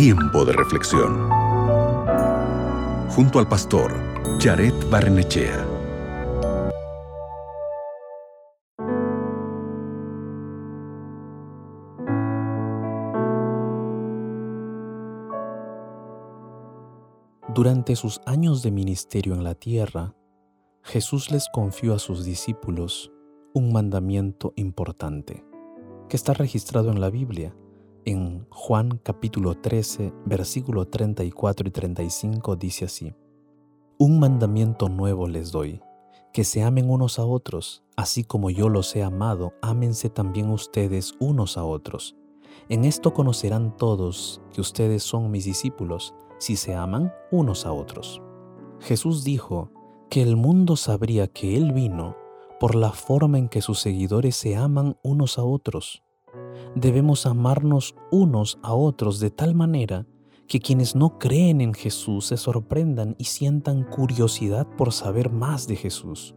Tiempo 0.00 0.44
de 0.44 0.52
reflexión. 0.52 1.28
Junto 3.10 3.40
al 3.40 3.48
pastor 3.48 3.92
Jared 4.38 4.72
Barnechea. 4.88 5.66
Durante 17.52 17.96
sus 17.96 18.20
años 18.24 18.62
de 18.62 18.70
ministerio 18.70 19.34
en 19.34 19.42
la 19.42 19.56
tierra, 19.56 20.14
Jesús 20.84 21.32
les 21.32 21.48
confió 21.52 21.92
a 21.92 21.98
sus 21.98 22.24
discípulos 22.24 23.10
un 23.52 23.72
mandamiento 23.72 24.52
importante 24.54 25.44
que 26.08 26.16
está 26.16 26.34
registrado 26.34 26.92
en 26.92 27.00
la 27.00 27.10
Biblia. 27.10 27.52
En 28.10 28.46
Juan 28.48 29.00
capítulo 29.02 29.54
13, 29.54 30.14
versículo 30.24 30.86
34 30.88 31.68
y 31.68 31.70
35 31.70 32.56
dice 32.56 32.86
así, 32.86 33.12
Un 33.98 34.18
mandamiento 34.18 34.88
nuevo 34.88 35.28
les 35.28 35.52
doy, 35.52 35.82
que 36.32 36.44
se 36.44 36.62
amen 36.62 36.88
unos 36.88 37.18
a 37.18 37.26
otros, 37.26 37.84
así 37.98 38.24
como 38.24 38.48
yo 38.48 38.70
los 38.70 38.96
he 38.96 39.02
amado, 39.02 39.52
ámense 39.60 40.08
también 40.08 40.48
ustedes 40.48 41.16
unos 41.20 41.58
a 41.58 41.64
otros. 41.64 42.16
En 42.70 42.86
esto 42.86 43.12
conocerán 43.12 43.76
todos 43.76 44.40
que 44.54 44.62
ustedes 44.62 45.02
son 45.02 45.30
mis 45.30 45.44
discípulos, 45.44 46.14
si 46.38 46.56
se 46.56 46.74
aman 46.74 47.12
unos 47.30 47.66
a 47.66 47.72
otros. 47.74 48.22
Jesús 48.80 49.22
dijo 49.22 49.70
que 50.08 50.22
el 50.22 50.36
mundo 50.36 50.76
sabría 50.76 51.26
que 51.26 51.58
Él 51.58 51.74
vino 51.74 52.16
por 52.58 52.74
la 52.74 52.92
forma 52.92 53.36
en 53.36 53.50
que 53.50 53.60
sus 53.60 53.80
seguidores 53.80 54.34
se 54.34 54.56
aman 54.56 54.96
unos 55.02 55.38
a 55.38 55.44
otros. 55.44 56.02
Debemos 56.80 57.26
amarnos 57.26 57.96
unos 58.12 58.56
a 58.62 58.72
otros 58.72 59.18
de 59.18 59.30
tal 59.30 59.56
manera 59.56 60.06
que 60.46 60.60
quienes 60.60 60.94
no 60.94 61.18
creen 61.18 61.60
en 61.60 61.74
Jesús 61.74 62.26
se 62.26 62.36
sorprendan 62.36 63.16
y 63.18 63.24
sientan 63.24 63.82
curiosidad 63.82 64.64
por 64.76 64.92
saber 64.92 65.30
más 65.30 65.66
de 65.66 65.74
Jesús. 65.74 66.36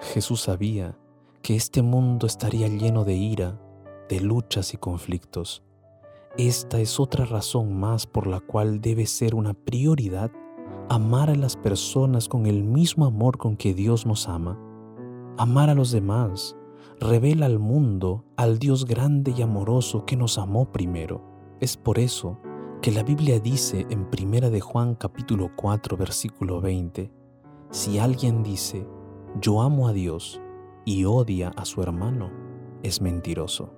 Jesús 0.00 0.40
sabía 0.40 0.98
que 1.42 1.54
este 1.54 1.80
mundo 1.80 2.26
estaría 2.26 2.66
lleno 2.66 3.04
de 3.04 3.14
ira, 3.14 3.60
de 4.08 4.20
luchas 4.20 4.74
y 4.74 4.78
conflictos. 4.78 5.62
Esta 6.36 6.80
es 6.80 6.98
otra 6.98 7.24
razón 7.24 7.78
más 7.78 8.04
por 8.04 8.26
la 8.26 8.40
cual 8.40 8.80
debe 8.80 9.06
ser 9.06 9.36
una 9.36 9.54
prioridad 9.54 10.32
amar 10.88 11.30
a 11.30 11.36
las 11.36 11.56
personas 11.56 12.28
con 12.28 12.46
el 12.46 12.64
mismo 12.64 13.06
amor 13.06 13.38
con 13.38 13.56
que 13.56 13.74
Dios 13.74 14.06
nos 14.06 14.28
ama 14.28 14.58
Amar 15.38 15.68
a 15.68 15.74
los 15.74 15.92
demás 15.92 16.56
revela 17.00 17.46
al 17.46 17.58
mundo 17.58 18.24
al 18.36 18.58
Dios 18.58 18.86
grande 18.86 19.34
y 19.36 19.42
amoroso 19.42 20.04
que 20.06 20.16
nos 20.16 20.38
amó 20.38 20.72
primero. 20.72 21.22
Es 21.60 21.76
por 21.76 21.98
eso 21.98 22.38
que 22.82 22.90
la 22.90 23.02
Biblia 23.02 23.40
dice 23.40 23.86
en 23.90 24.08
Primera 24.10 24.50
de 24.50 24.60
Juan 24.60 24.94
capítulo 24.94 25.50
4 25.56 25.96
versículo 25.96 26.60
20, 26.60 27.12
si 27.70 27.98
alguien 27.98 28.42
dice, 28.42 28.86
yo 29.40 29.60
amo 29.60 29.88
a 29.88 29.92
Dios 29.92 30.40
y 30.84 31.04
odia 31.04 31.52
a 31.56 31.64
su 31.64 31.82
hermano, 31.82 32.30
es 32.82 33.00
mentiroso, 33.00 33.72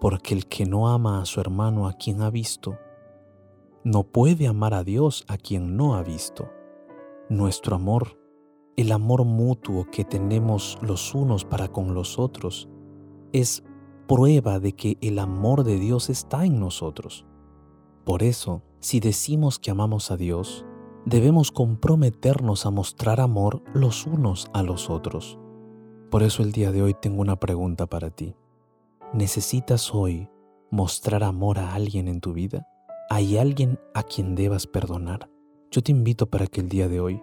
porque 0.00 0.34
el 0.34 0.46
que 0.46 0.64
no 0.64 0.88
ama 0.88 1.20
a 1.20 1.26
su 1.26 1.40
hermano 1.40 1.86
a 1.86 1.92
quien 1.92 2.22
ha 2.22 2.30
visto, 2.30 2.78
no 3.84 4.04
puede 4.04 4.46
amar 4.46 4.74
a 4.74 4.84
Dios 4.84 5.24
a 5.28 5.36
quien 5.36 5.76
no 5.76 5.94
ha 5.94 6.02
visto. 6.02 6.50
Nuestro 7.28 7.76
amor 7.76 8.19
el 8.76 8.92
amor 8.92 9.24
mutuo 9.24 9.86
que 9.90 10.04
tenemos 10.04 10.78
los 10.80 11.14
unos 11.14 11.44
para 11.44 11.68
con 11.68 11.94
los 11.94 12.18
otros 12.18 12.68
es 13.32 13.62
prueba 14.06 14.58
de 14.58 14.72
que 14.72 14.96
el 15.00 15.18
amor 15.18 15.64
de 15.64 15.78
Dios 15.78 16.10
está 16.10 16.44
en 16.44 16.58
nosotros. 16.58 17.26
Por 18.04 18.22
eso, 18.22 18.62
si 18.80 18.98
decimos 18.98 19.58
que 19.58 19.70
amamos 19.70 20.10
a 20.10 20.16
Dios, 20.16 20.64
debemos 21.04 21.52
comprometernos 21.52 22.66
a 22.66 22.70
mostrar 22.70 23.20
amor 23.20 23.62
los 23.74 24.06
unos 24.06 24.50
a 24.52 24.62
los 24.62 24.90
otros. 24.90 25.38
Por 26.10 26.22
eso 26.22 26.42
el 26.42 26.52
día 26.52 26.72
de 26.72 26.82
hoy 26.82 26.94
tengo 27.00 27.20
una 27.20 27.36
pregunta 27.36 27.86
para 27.86 28.10
ti. 28.10 28.34
¿Necesitas 29.12 29.94
hoy 29.94 30.28
mostrar 30.70 31.22
amor 31.22 31.58
a 31.58 31.74
alguien 31.74 32.08
en 32.08 32.20
tu 32.20 32.32
vida? 32.32 32.66
¿Hay 33.10 33.38
alguien 33.38 33.78
a 33.94 34.02
quien 34.02 34.34
debas 34.34 34.66
perdonar? 34.66 35.30
Yo 35.70 35.82
te 35.82 35.92
invito 35.92 36.26
para 36.26 36.46
que 36.46 36.60
el 36.60 36.68
día 36.68 36.88
de 36.88 37.00
hoy 37.00 37.22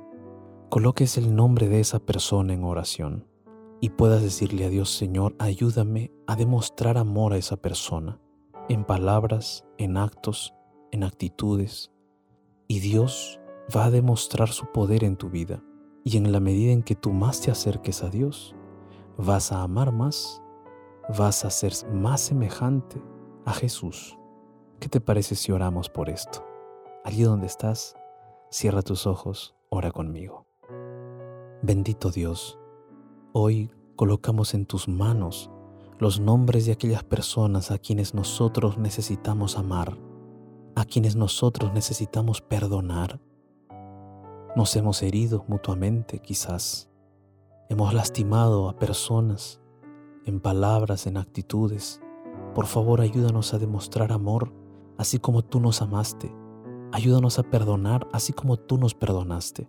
coloques 0.70 1.18
el 1.18 1.36
nombre 1.36 1.70
de 1.70 1.80
esa 1.80 2.00
persona 2.00 2.54
en 2.54 2.64
oración 2.64 3.26
y 3.80 3.92
puedas 3.92 4.22
decirle 4.22 4.66
a 4.66 4.70
Dios, 4.70 4.90
Señor, 4.90 5.36
ayúdame 5.40 6.12
a 6.26 6.36
demostrar 6.36 6.98
amor 6.98 7.34
a 7.34 7.38
esa 7.38 7.58
persona, 7.58 8.20
en 8.68 8.84
palabras, 8.84 9.66
en 9.78 9.98
actos, 9.98 10.54
en 10.92 11.04
actitudes. 11.04 11.92
Y 12.68 12.80
Dios 12.80 13.40
va 13.76 13.86
a 13.86 13.92
demostrar 13.92 14.50
su 14.50 14.66
poder 14.72 15.04
en 15.04 15.16
tu 15.16 15.30
vida. 15.30 15.64
Y 16.04 16.18
en 16.18 16.32
la 16.32 16.40
medida 16.40 16.72
en 16.72 16.84
que 16.84 16.96
tú 16.96 17.12
más 17.12 17.42
te 17.42 17.52
acerques 17.52 18.04
a 18.04 18.10
Dios, 18.10 18.56
vas 19.18 19.52
a 19.52 19.62
amar 19.62 19.92
más, 19.92 20.42
vas 21.18 21.46
a 21.46 21.50
ser 21.50 21.74
más 21.94 22.22
semejante 22.22 23.02
a 23.46 23.54
Jesús. 23.54 24.18
¿Qué 24.80 24.90
te 24.90 25.02
parece 25.02 25.36
si 25.36 25.52
oramos 25.52 25.90
por 25.90 26.10
esto? 26.10 26.46
Allí 27.04 27.24
donde 27.24 27.48
estás, 27.48 27.96
cierra 28.50 28.82
tus 28.82 29.08
ojos, 29.08 29.56
ora 29.70 29.92
conmigo. 29.92 30.48
Bendito 31.64 32.12
Dios, 32.12 32.60
hoy 33.34 33.72
colocamos 33.96 34.54
en 34.54 34.68
tus 34.68 34.88
manos 34.88 35.50
los 35.98 36.20
nombres 36.20 36.68
de 36.68 36.72
aquellas 36.72 37.04
personas 37.04 37.72
a 37.72 37.80
quienes 37.80 38.14
nosotros 38.14 38.78
necesitamos 38.78 39.58
amar, 39.58 39.98
a 40.76 40.86
quienes 40.86 41.16
nosotros 41.16 41.74
necesitamos 41.74 42.42
perdonar. 42.42 43.20
Nos 44.56 44.76
hemos 44.76 45.02
herido 45.02 45.46
mutuamente 45.48 46.20
quizás, 46.20 46.92
hemos 47.70 47.92
lastimado 47.92 48.70
a 48.70 48.78
personas 48.78 49.60
en 50.26 50.40
palabras, 50.40 51.08
en 51.08 51.18
actitudes. 51.18 52.02
Por 52.54 52.68
favor, 52.68 53.02
ayúdanos 53.02 53.56
a 53.56 53.58
demostrar 53.58 54.12
amor 54.12 54.54
así 55.00 55.18
como 55.18 55.42
tú 55.42 55.60
nos 55.60 55.82
amaste. 55.82 56.32
Ayúdanos 56.92 57.40
a 57.40 57.44
perdonar 57.44 58.08
así 58.14 58.32
como 58.32 58.58
tú 58.58 58.78
nos 58.78 58.94
perdonaste. 58.94 59.68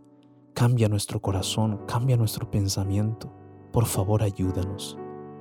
Cambia 0.58 0.88
nuestro 0.88 1.22
corazón, 1.22 1.82
cambia 1.86 2.16
nuestro 2.16 2.50
pensamiento. 2.50 3.32
Por 3.72 3.86
favor, 3.86 4.24
ayúdanos. 4.24 4.98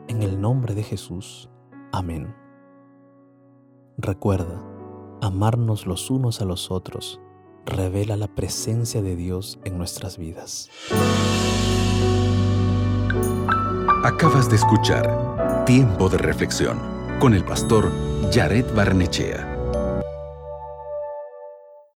En 0.08 0.22
el 0.22 0.40
nombre 0.40 0.76
de 0.76 0.84
Jesús. 0.84 1.50
Amén. 1.92 2.36
Recuerda, 3.98 4.64
amarnos 5.20 5.88
los 5.88 6.12
unos 6.12 6.40
a 6.42 6.46
los 6.46 6.70
otros 6.70 7.20
revela 7.66 8.16
la 8.16 8.28
presencia 8.28 9.02
de 9.02 9.16
Dios 9.16 9.60
en 9.64 9.80
nuestras 9.80 10.20
vidas. 10.20 10.70
Acabas 14.04 14.52
de 14.52 14.58
escuchar 14.58 15.66
Tiempo 15.66 16.10
de 16.10 16.20
Reflexión 16.20 16.80
con 17.20 17.34
el 17.34 17.44
pastor 17.44 17.92
Jared 18.32 18.72
Barnechea. 18.76 19.57